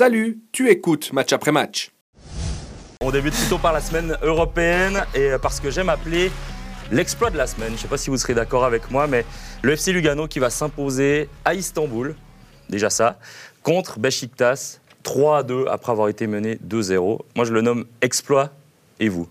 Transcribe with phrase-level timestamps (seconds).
[0.00, 1.90] Salut, tu écoutes match après match.
[3.00, 6.30] On débute plutôt par la semaine européenne et parce que j'aime appeler
[6.92, 7.70] l'exploit de la semaine.
[7.70, 9.24] Je ne sais pas si vous serez d'accord avec moi, mais
[9.60, 12.14] le FC Lugano qui va s'imposer à Istanbul,
[12.68, 13.18] déjà ça,
[13.64, 17.18] contre Besiktas 3 à 2 après avoir été mené 2-0.
[17.34, 18.52] Moi je le nomme exploit
[19.00, 19.26] et vous?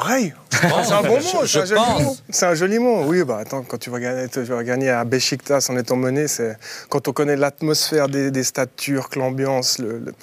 [0.00, 0.32] Pareil.
[0.50, 2.16] C'est un bon mot, c'est un joli mot.
[2.30, 3.04] C'est un joli mot.
[3.04, 6.28] Oui, bah attends, quand tu vas gagner, tu vas gagner à Besiktas en étant mené,
[6.28, 6.56] c'est
[6.88, 10.14] quand on connaît l'atmosphère des, des stades turcs, l'ambiance, le, le-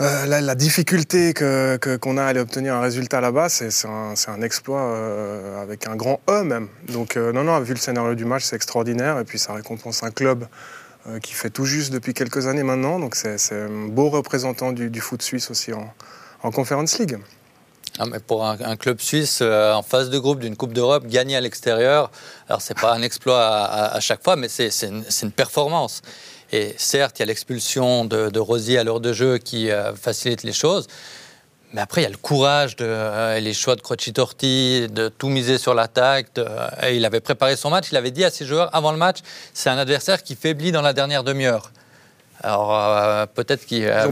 [0.00, 3.68] euh, la, la difficulté que que- qu'on a à aller obtenir un résultat là-bas, c'est
[3.86, 6.68] un, un exploit euh, avec un grand E même.
[6.88, 10.02] Donc euh, non, non, vu le scénario du match, c'est extraordinaire et puis ça récompense
[10.02, 10.46] un club
[11.22, 12.98] qui fait tout juste depuis quelques années maintenant.
[12.98, 15.92] Donc c'est c'est un beau représentant du, du foot suisse aussi en,
[16.42, 17.18] en Conference League.
[18.00, 21.36] Ah, mais pour un, club suisse euh, en phase de groupe d'une Coupe d'Europe, gagner
[21.36, 22.10] à l'extérieur,
[22.48, 26.02] alors c'est pas un exploit à, chaque fois, mais c'est une, une performance.
[26.50, 29.94] Et certes, il y a l'expulsion de, de Rosier à l'heure de jeu qui euh,
[29.94, 30.88] facilite les choses.
[31.72, 35.08] Mais après, il y a le courage de, euh, les choix de Croci Torti, de
[35.08, 36.28] tout miser sur l'attaque.
[36.90, 37.88] il avait préparé son match.
[37.92, 39.18] Il avait dit à ses joueurs avant le match
[39.52, 41.70] c'est un adversaire qui faiblit dans la dernière demi-heure.
[42.42, 44.06] Alors, euh, peut-être que à,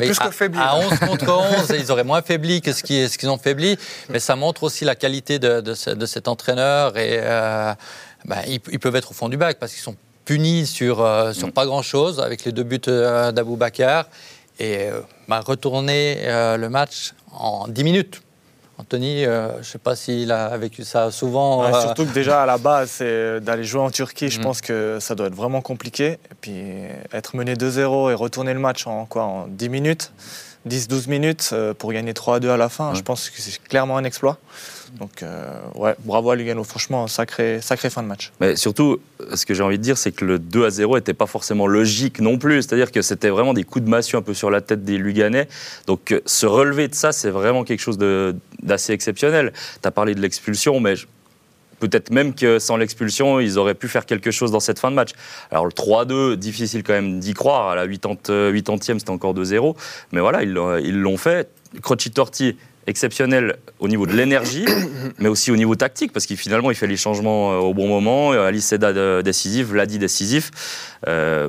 [0.60, 1.28] à 11 contre
[1.68, 3.76] 11, ils auraient moins faibli que ce qui- ce qu'ils ont faibli.
[4.08, 6.96] Mais ça montre aussi la qualité de, de ce- de cet entraîneur.
[6.96, 7.74] Et euh,
[8.24, 11.32] ben, ils, ils peuvent être au fond du bac parce qu'ils sont punis sur, euh,
[11.32, 14.06] sur pas grand-chose avec les deux buts d'Abou Bakar.
[14.60, 14.88] Et
[15.28, 18.22] ben, retourner le match en 10 minutes.
[19.00, 21.62] Euh, je ne sais pas s'il a vécu ça souvent.
[21.64, 24.42] Ouais, euh, surtout que déjà à la base, c'est d'aller jouer en Turquie, je Mm.
[24.42, 26.12] pense que ça doit être vraiment compliqué.
[26.30, 26.62] Et puis
[27.12, 30.12] être mené 2-0 et retourner le match en quoi En 10 minutes,
[30.68, 32.96] 10-12 minutes euh, pour gagner 3-2 à la fin, Ouais.
[32.96, 34.38] je pense que c'est clairement un exploit.
[35.00, 38.30] Donc euh, ouais, bravo à Lugano, franchement, sacré, sacré fin de match.
[38.40, 39.00] Mais surtout,
[39.34, 41.66] ce que j'ai envie de dire, c'est que le 2 à 0 n'était pas forcément
[41.66, 42.62] logique non plus.
[42.62, 45.48] C'est-à-dire que c'était vraiment des coups de massue un peu sur la tête des Luganais.
[45.86, 47.96] Donc, euh, se relever de ça, c'est vraiment quelque chose
[48.62, 49.52] d'assez exceptionnel.
[49.80, 51.06] Tu as parlé de l'expulsion, mais je-
[51.88, 54.94] peut-être même que sans l'expulsion, ils auraient pu faire quelque chose dans cette fin de
[54.94, 55.10] match.
[55.50, 57.70] Alors, le 3-2, difficile quand même d'y croire.
[57.70, 59.74] À la 80, 80e, c'était encore 2-0.
[60.12, 61.50] Mais voilà, ils l'ont fait.
[61.82, 62.56] Croci Torti,
[62.86, 64.64] exceptionnel au niveau de l'énergie,
[65.18, 67.88] mais aussi au niveau tactique, parce qu'il finalement il fait les changements euh, au bon
[67.88, 68.32] moment.
[68.32, 70.50] Euh, Alice Seda euh, décisif, Vladi décisif.
[71.08, 71.48] Euh,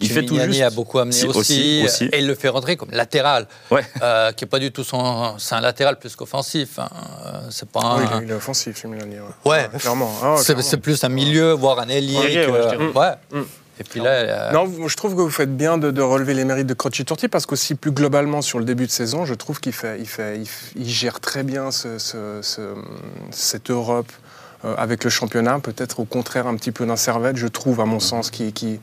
[0.00, 0.62] il fait tout juste.
[0.62, 2.04] a beaucoup amené Si, aussi, aussi, aussi.
[2.12, 3.84] et il le fait rentrer comme latéral, Ouais.
[4.02, 6.78] euh, qui est pas du tout son, c'est un latéral plus qu'offensif.
[6.78, 6.88] hein.
[7.26, 9.16] Euh, C'est pas un- Oui, il est- il est offensif, Milani.
[9.20, 9.68] Ouais, Ouais.
[9.78, 10.12] clairement.
[10.22, 12.46] Ah, ouais, c'est, plus un milieu, voire un ailier.
[12.46, 13.12] Ouais, ouais.
[13.32, 13.42] Mm.
[13.78, 16.46] Et puis là, euh, Non, je trouve que vous faites bien de, de relever les
[16.46, 19.60] mérites de Croci Torti parce qu'aussi plus globalement sur le début de saison, je trouve
[19.60, 20.40] qu'il fait, il fait,
[20.76, 22.74] il, gère très bien ce- ce- ce-
[23.30, 24.25] cette Europe euh,
[24.64, 25.58] avec le championnat.
[25.60, 28.80] Peut-être au contraire un petit peu d'un Servette, je trouve à mon sens, qui, qui,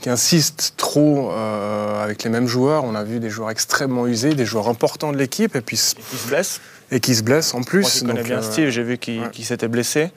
[0.00, 2.84] qui insiste trop euh, avec les mêmes joueurs.
[2.84, 5.94] On a vu des joueurs extrêmement usés, des joueurs importants de l'équipe et puis s-
[6.12, 6.60] Il se blesse.
[6.90, 7.82] et qui se blessent en plus.
[7.82, 9.42] Moi qui connais Donc, bien euh, Steve, j'ai vu qu'il ouais.
[9.44, 10.10] s'était blessé.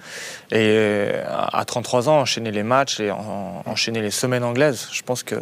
[0.51, 5.01] Et euh, à 33 ans, enchaîner les matchs et en- enchaîner les semaines anglaises, je
[5.03, 5.35] pense que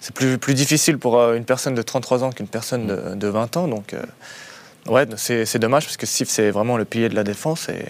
[0.00, 3.26] c'est plus, plus difficile pour euh, une personne de 33 ans qu'une personne de, de
[3.28, 3.68] 20 ans.
[3.68, 4.02] Donc, euh,
[4.86, 7.68] ouais, c'est c'est dommage parce que Steve, c'est vraiment le pilier de la défense.
[7.68, 7.84] Et,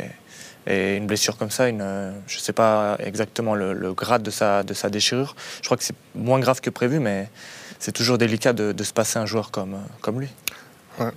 [0.66, 4.30] et une blessure comme ça, une, je ne sais pas exactement le, le grade de
[4.30, 5.34] sa, de sa déchirure.
[5.60, 7.28] Je crois que c'est moins grave que prévu, mais
[7.78, 10.28] c'est toujours délicat de, de se passer un joueur comme, comme lui.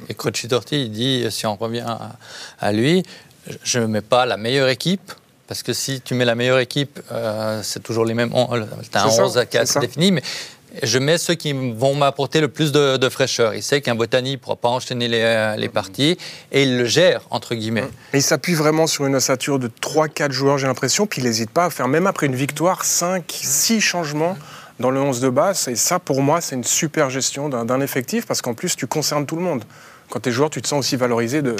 [0.09, 2.12] et Croci Torti, il dit, si on revient à,
[2.59, 3.03] à lui,
[3.64, 5.12] je ne mets pas la meilleure équipe.
[5.46, 8.32] Parce que si tu mets la meilleure équipe, euh, c'est toujours les mêmes.
[8.32, 9.80] Tu as un C'est ça, 11 qui est c'est assez ça.
[9.82, 10.24] défini, mais
[10.81, 13.53] je mets ceux qui vont m'apporter le plus de, fraîcheur.
[13.53, 16.17] Il sait qu'un Botany ne pourra pas enchaîner les, euh, les parties
[16.51, 17.88] et il le gère, entre guillemets.
[18.13, 21.51] Et il s'appuie vraiment sur une ossature de 3-4 joueurs, j'ai l'impression, puis il n'hésite
[21.51, 24.38] pas à faire, même après une victoire, 5, 6 changements
[24.79, 25.67] dans le 11 de base.
[25.67, 29.25] Et ça, pour moi, c'est une super gestion d'un effectif, parce qu'en plus, tu concernes
[29.25, 29.63] tout le monde.
[30.13, 31.56] Quand tu es joueur, tu te sens aussi valorisé de,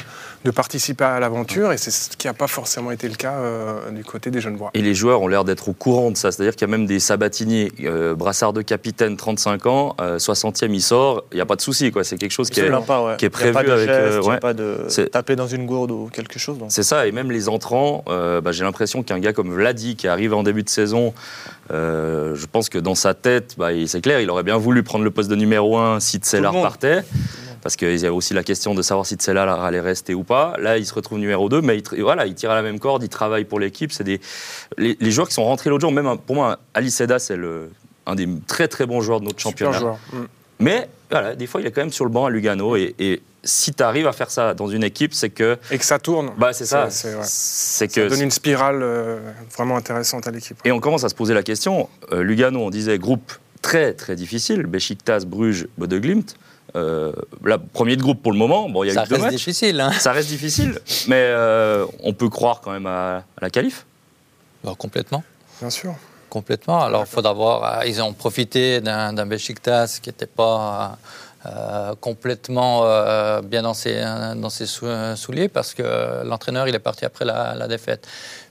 [0.46, 3.90] de participer à l'aventure, et c'est ce qui n'a pas forcément été le cas euh,
[3.90, 4.70] du côté des jeunes bois.
[4.76, 6.32] Et les joueurs ont l'air d'être au courant de ça.
[6.32, 10.72] C'est-à-dire qu'il y a même des Sabatini, euh, brassard de capitaine, 35 ans, euh, 60e,
[10.72, 11.90] il sort, il n'y a pas de souci.
[11.92, 12.04] quoi.
[12.04, 12.70] C'est quelque chose qui est.
[12.86, 13.16] pas, ouais.
[13.18, 15.36] qui est Il a pas prévu de geste, euh, y a pas de C'est- taper
[15.36, 16.60] dans une gourde ou quelque chose.
[16.70, 20.08] C'est ça, et même les entrants, euh, bah, j'ai l'impression qu'un gars comme Vladi, qui
[20.08, 21.16] arrive en début de saison,
[21.72, 25.04] euh, je pense que dans sa tête, bah, c'est clair, il aurait bien voulu prendre
[25.04, 26.64] le poste de numéro 1 si Tsela Tout le monde.
[26.64, 27.04] partait.
[27.64, 30.54] Parce qu'il y a aussi la question de savoir si Tsela allait rester ou pas.
[30.60, 33.04] Là, il se retrouve numéro 2, mais il, voilà, il tire à la même corde,
[33.04, 33.92] il travaille pour l'équipe.
[33.94, 34.20] C'est des...
[34.78, 37.72] les, les joueurs qui sont rentrés l'autre jour, même pour moi, Ali Seda, c'est le,
[38.06, 39.80] un des très très bons joueurs de notre Super championnat.
[39.80, 39.98] joueur.
[40.12, 40.26] Mm.
[40.60, 42.76] Mais voilà, des fois, il est quand même sur le banc à Lugano.
[42.76, 45.58] Et, et si tu arrives à faire ça dans une équipe, c'est que.
[45.72, 46.32] Et que ça tourne.
[46.38, 46.90] Bah, c'est ça.
[46.90, 47.22] C'est- ouais.
[47.24, 48.10] C'est Ça que.
[48.10, 49.20] donne une spirale euh,
[49.56, 50.58] vraiment intéressante à l'équipe.
[50.66, 51.88] Et on commence à se poser la question.
[52.12, 53.32] euh, Lugano, on disait groupe
[53.62, 54.64] très très difficiles.
[54.66, 56.36] Besiktas, Bruges, Bodeglimt.
[56.76, 57.12] Euh,
[57.44, 58.68] là, premier de groupe pour le moment.
[58.70, 59.36] Bon, il y a Ça eu deux reste matchs.
[59.36, 59.80] difficile.
[59.80, 59.92] Hein.
[59.94, 63.86] Ça reste difficile, mais euh, on peut croire quand même à, à la qualif.
[64.64, 65.24] Bah, complètement.
[65.60, 65.94] Bien sûr.
[66.30, 66.82] Complètement.
[66.84, 67.80] Alors, il faudra voir.
[67.82, 70.98] euh, Ils ont profité d'un d'un Besiktas qui n'était pas
[71.46, 74.02] euh, complètement euh, bien dans ses,
[74.38, 78.08] dans ses sou- souliers parce que l'entraîneur, il est parti après la, la défaite.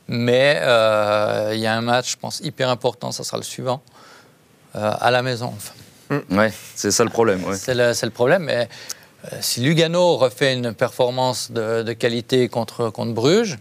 [0.07, 3.11] Mais euh, il y a un match, je pense, hyper important.
[3.11, 3.83] Ça sera le suivant.
[4.77, 5.53] euh, à la maison.
[5.57, 5.75] Enfin,
[6.31, 7.43] Ouais, c'est ça le problème.
[7.55, 8.49] c'est le, problème.
[8.49, 8.64] Euh,
[9.41, 13.59] si Lugano refait une performance de, qualité contre, contre Bruges,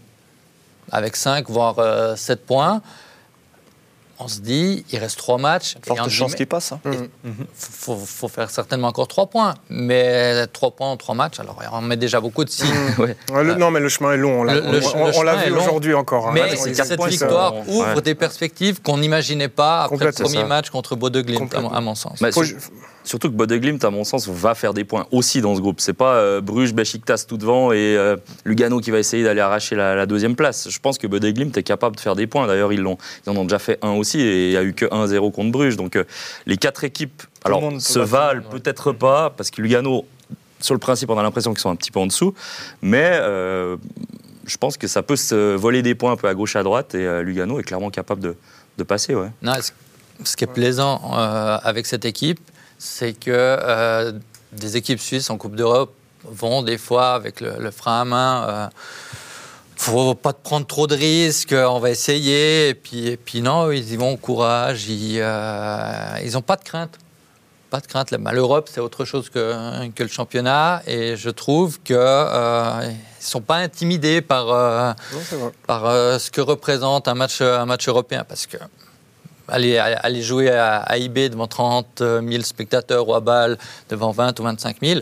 [0.90, 2.82] avec 5 voire 7 points,
[4.18, 5.76] on se dit, il reste 3 matchs.
[5.86, 6.72] Forte chance qu'il passe.
[6.72, 6.80] hein.
[6.84, 7.30] Mm.
[7.54, 9.54] faut, faut- faut faire certainement encore 3 points.
[9.70, 12.62] Mais 3 points en 3 matchs, alors on met déjà beaucoup de si.
[12.98, 13.16] Ouais.
[13.32, 14.40] Ouais, le- non, mais le chemin est long.
[14.40, 15.10] On l'a Le- on- le on
[15.46, 16.28] vu aujourd'hui encore.
[16.28, 16.32] hein.
[16.34, 20.46] Mais c'est cette points, victoire ouvre des perspectives qu'on n'imaginait pas après le premier ça.
[20.46, 21.72] match contre Bodeglimt, à, mon- Complètement.
[21.74, 22.20] à mon sens.
[22.20, 22.30] Bah,
[23.04, 25.80] Surtout que Bodeglimt, à mon sens, va faire des points aussi dans ce groupe.
[25.80, 29.74] C'est pas euh, Bruges, Besiktas tout devant et euh, Lugano qui va essayer d'aller arracher
[29.74, 30.68] la, la deuxième place.
[30.70, 32.46] Je pense que Bodeglimt est capable de faire des points.
[32.46, 34.72] D'ailleurs, ils, l'ont- ils en ont déjà fait un aussi et il n'y a eu
[34.72, 35.76] que 1-0 contre Bruges.
[35.76, 36.04] Donc euh,
[36.46, 38.60] les quatre équipes alors, se valent ouais.
[38.60, 40.04] peut-être pas parce que Lugano,
[40.60, 42.34] sur le principe, on a l'impression qu'ils sont un petit peu en dessous.
[42.82, 43.76] Mais euh,
[44.46, 46.94] je pense que ça peut se voler des points un peu à gauche, à droite
[46.94, 48.36] et euh, Lugano est clairement capable de,
[48.78, 49.14] de passer.
[49.16, 49.28] Ouais.
[49.42, 49.72] Non, ce,
[50.22, 52.38] ce qui est plaisant euh, avec cette équipe,
[52.82, 54.12] c'est que euh,
[54.52, 55.94] des équipes suisses en Coupe d'Europe
[56.24, 58.46] vont des fois avec le, le frein à main.
[58.48, 58.66] Euh,
[59.76, 62.70] faut pas prendre trop de risques, on va essayer.
[62.70, 66.98] Et puis, et puis non, ils y vont au courage, ils n'ont pas de crainte.
[67.70, 68.10] Pas de crainte.
[68.10, 70.82] L'Europe, c'est autre chose que, que le championnat.
[70.88, 74.92] Et je trouve qu'ils ne sont pas intimidés par, euh,
[75.38, 78.24] Non, euh, ce que représente un match, un match européen.
[78.28, 78.58] Parce que
[79.48, 83.58] aller, aller jouer à, à IB devant 30 000 spectateurs ou à Bâle
[83.88, 85.00] devant 20 ou 25 000,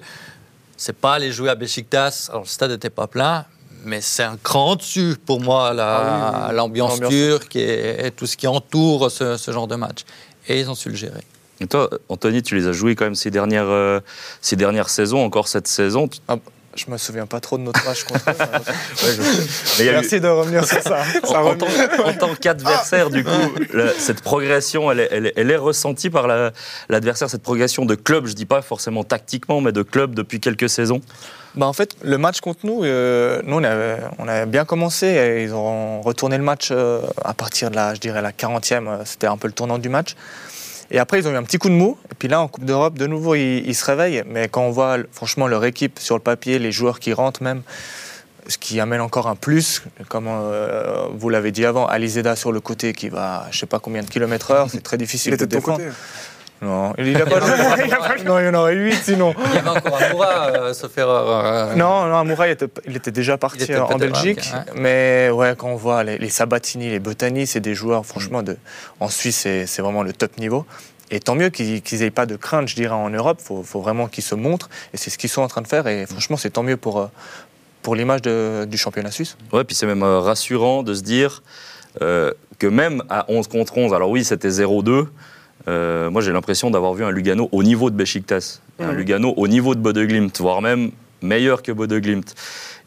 [0.76, 2.28] c'est pas aller jouer à Besiktas.
[2.30, 3.44] Alors le stade n'était pas plein,
[3.84, 6.56] mais c'est un cran dessus pour moi, la- Ah oui, oui, oui.
[6.56, 7.10] l'ambiance L'ambiance.
[7.12, 10.00] turque et, et tout ce qui entoure ce, ce genre de match.
[10.48, 11.22] Et ils ont su le gérer.
[11.60, 14.00] Et toi, Anthony, tu les as joués quand même ces dernières, euh,
[14.40, 16.08] ces dernières saisons, encore cette saison.
[16.08, 16.18] Tu-
[16.76, 19.80] Je me souviens pas trop de notre match contre eux.
[19.82, 21.02] Eu- Merci de revenir sur ça.
[21.22, 21.66] en, Ça en tant,
[22.04, 23.30] en tant qu'adversaire, du coup,
[23.74, 26.52] la- cette progression, elle est, elle est- elle est ressentie par la-
[26.88, 30.68] l'adversaire, cette progression de club, je dis pas forcément tactiquement, mais de club depuis quelques
[30.70, 31.00] saisons.
[31.56, 35.08] Bah en fait, le match contre nous, euh, nous on avait, on avait bien commencé.
[35.08, 38.86] Et ils ont retourné le match euh, à partir de la, je dirais, la 40e.
[38.86, 40.14] euh, C'était un peu le tournant du match.
[40.90, 41.96] Et après, ils ont eu un petit coup de mou.
[42.10, 44.24] Et puis là, en Coupe d'Europe, de nouveau, ils, ils se réveillent.
[44.26, 47.62] Mais quand on voit, franchement, leur équipe sur le papier, les joueurs qui rentrent même,
[48.48, 52.60] ce qui amène encore un plus, comme euh, vous l'avez dit avant, Alizeda sur le
[52.60, 55.44] côté qui va, je sais pas combien de kilomètres heure, c'est très Il difficile de
[55.44, 55.78] défendre.
[55.78, 55.90] côté.
[56.62, 57.38] Non, il a pas
[57.86, 59.34] il a pas- Non, il y en aurait 8 sinon.
[59.46, 61.28] Il y avait encore Amoura, euh, sauf erreur.
[61.46, 64.50] euh, Non, non, Amoura, il était, il était déjà parti était en Belgique.
[64.52, 64.72] ouais.
[64.74, 68.56] Mais ouais, quand on voit les, les Sabatini, les Botani, c'est des joueurs, franchement, de,
[69.00, 70.66] en Suisse, c'est c'est vraiment le top niveau.
[71.10, 73.38] Et tant mieux qu'ils n'aient pas de crainte, je dirais, en Europe.
[73.40, 74.68] Il faut, faut vraiment qu'ils se montrent.
[74.94, 75.86] Et c'est ce qu'ils sont en train de faire.
[75.88, 77.06] Et franchement, c'est tant mieux pour, euh,
[77.82, 79.36] pour l'image du championnat suisse.
[79.52, 81.42] Ouais, puis c'est même euh, rassurant de se dire
[82.02, 85.06] euh, que même à 11 contre 11, alors oui, c'était 0-2.
[85.68, 88.92] Euh, moi, j'ai l'impression d'avoir vu un Lugano au niveau de Besiktas, un.
[88.92, 90.90] Lugano au niveau de Bodeglimt, voire même
[91.22, 92.34] meilleur que Bodeglimt.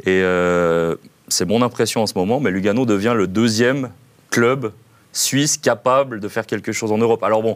[0.05, 0.95] Et euh,
[1.27, 3.89] c'est mon impression en ce moment, mais Lugano devient le deuxième
[4.31, 4.71] club
[5.11, 7.23] suisse capable de faire quelque chose en Europe.
[7.23, 7.55] Alors bon,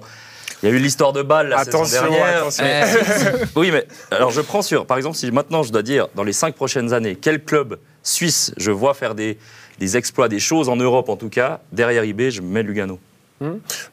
[0.61, 2.37] il y a eu l'histoire de Bâle la saison Attention, dernière.
[2.37, 2.63] attention.
[2.65, 6.23] euh, Oui, mais alors je prends sur, par exemple, si maintenant je dois dire, dans
[6.23, 9.39] les cinq prochaines années, quel club suisse je vois faire des,
[9.79, 12.99] des exploits, des choses en Europe en tout cas, derrière IB, je mets Lugano.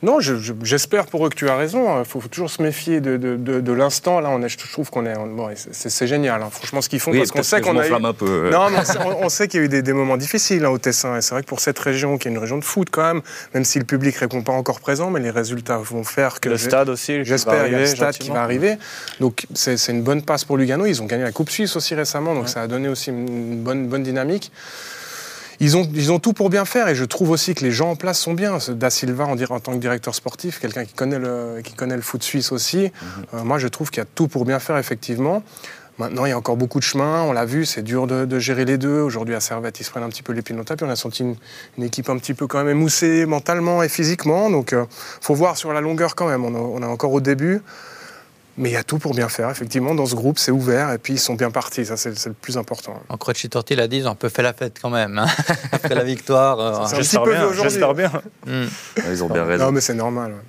[0.02, 1.98] Non, je- je- j'espère pour eux que tu as raison.
[2.00, 4.20] Il faut, faut toujours se méfier de, de- de- de l'instant.
[4.20, 5.14] Là, on est, je trouve qu'on est.
[5.14, 6.48] Bon, c'est génial, hein.
[6.50, 7.10] franchement, ce qu'ils font.
[7.10, 7.92] Oui, parce qu'on sait qu'on a eu.
[7.92, 8.48] un peu.
[8.50, 10.64] Non, mais on sait, on- on sait qu'il y a eu des, des moments difficiles
[10.64, 11.16] hein, au Tessin.
[11.16, 13.22] Et c'est vrai que pour cette région, qui est une région de foot quand même,
[13.52, 16.48] même si le public ne répond pas encore présent, mais les résultats vont faire que.
[16.48, 17.22] Le stade aussi.
[17.24, 18.76] J'espère, il y a le stade qui va arriver.
[19.20, 20.86] Donc c'est c'est une bonne passe pour Lugano.
[20.86, 23.88] Ils ont gagné la Coupe Suisse aussi récemment, donc ça a donné aussi une bonne,
[23.88, 24.50] bonne dynamique.
[25.60, 27.90] Ils ont, ils ont tout pour bien faire et je trouve aussi que les gens
[27.90, 28.58] en place sont bien.
[28.70, 32.02] Da Silva, dirait en tant que directeur sportif, quelqu'un qui connaît le, qui connaît le
[32.02, 32.90] foot suisse aussi.
[33.34, 35.42] Euh, moi, je trouve qu'il y a tout pour bien faire, effectivement.
[35.96, 37.22] Maintenant, il y a encore beaucoup de chemin.
[37.22, 39.00] On l'a vu, c'est dur de, de gérer les deux.
[39.00, 40.82] Aujourd'hui, à Servette, ils se prennent un petit peu les pieds dans le tapis.
[40.82, 41.36] On a senti une,
[41.78, 44.50] une équipe un petit peu quand même émoussée mentalement et physiquement.
[44.50, 44.84] Donc, il
[45.20, 46.44] faut voir sur la longueur quand même.
[46.44, 47.62] On, a- on est encore au début.
[48.56, 49.94] Mais il y a tout pour bien faire, effectivement.
[49.96, 51.84] Dans ce groupe, c'est ouvert et puis ils sont bien partis.
[51.86, 53.02] Ça, c'est le plus important.
[53.08, 55.18] En Croci Torti l'a dit, ils ont un peu fait la fête quand même.
[55.18, 55.26] hein.
[55.72, 56.60] Après la victoire.
[56.60, 57.50] euh, J'espère bien,
[57.94, 58.12] bien.
[58.46, 58.68] hmm.
[59.10, 59.64] Ils ont bien raison.
[59.66, 60.32] Non, mais c'est normal.
[60.32, 60.38] ouais.